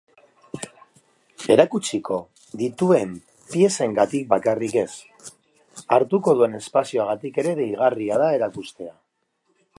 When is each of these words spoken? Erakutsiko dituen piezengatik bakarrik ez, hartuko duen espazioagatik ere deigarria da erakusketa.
Erakutsiko 1.55 2.17
dituen 2.61 3.13
piezengatik 3.51 4.25
bakarrik 4.33 4.75
ez, 4.85 4.89
hartuko 5.99 6.37
duen 6.41 6.61
espazioagatik 6.63 7.41
ere 7.45 7.55
deigarria 7.63 8.23
da 8.25 8.33
erakusketa. 8.41 8.93